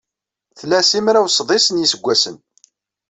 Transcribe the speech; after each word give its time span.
Tla 0.59 0.79
simraw-sḍis 0.83 1.67
n 1.69 1.81
yiseggasen. 1.81 2.35